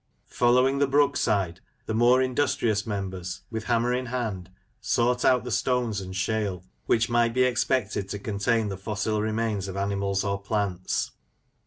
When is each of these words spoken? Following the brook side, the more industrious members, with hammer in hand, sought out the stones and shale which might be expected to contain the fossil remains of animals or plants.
Following 0.31 0.79
the 0.79 0.87
brook 0.87 1.15
side, 1.15 1.59
the 1.85 1.93
more 1.93 2.23
industrious 2.23 2.87
members, 2.87 3.41
with 3.51 3.65
hammer 3.65 3.93
in 3.93 4.07
hand, 4.07 4.49
sought 4.79 5.23
out 5.23 5.43
the 5.43 5.51
stones 5.51 6.01
and 6.01 6.15
shale 6.15 6.63
which 6.87 7.07
might 7.07 7.35
be 7.35 7.43
expected 7.43 8.09
to 8.09 8.17
contain 8.17 8.69
the 8.69 8.77
fossil 8.79 9.21
remains 9.21 9.67
of 9.67 9.77
animals 9.77 10.23
or 10.23 10.41
plants. 10.41 11.11